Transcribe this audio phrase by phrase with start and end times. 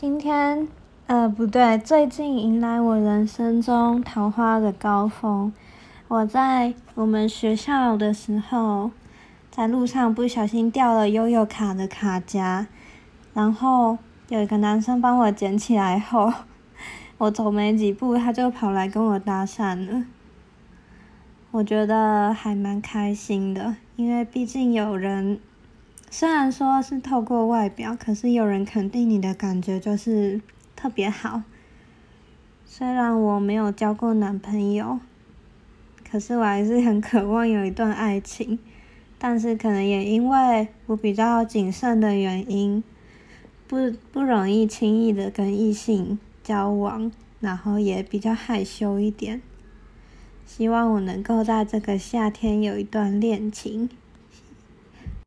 [0.00, 0.66] 今天，
[1.08, 5.52] 呃，不对，最近迎来我人生中桃花的高峰。
[6.08, 8.92] 我在我们学校的时候，
[9.50, 12.66] 在路上不小心掉了悠悠卡的卡夹，
[13.34, 13.98] 然后
[14.30, 16.32] 有一个男生帮我捡起来后，
[17.18, 20.04] 我走没几步，他就跑来跟我搭讪了。
[21.50, 25.38] 我觉得还蛮开心的，因为毕竟有人。
[26.12, 30.40] 虽然说是透过外表，可是有人肯定你的感觉就是
[30.74, 31.44] 特别好。
[32.66, 34.98] 虽然我没有交过男朋友，
[36.10, 38.58] 可是我还是很渴望有一段爱情。
[39.22, 42.82] 但是可能也因为我比较谨慎的原因，
[43.68, 43.76] 不
[44.10, 49.42] 不容易轻易的跟异性交往，然后也比较害羞一点。
[50.46, 53.90] 希望我能够在这个夏天有一段恋情。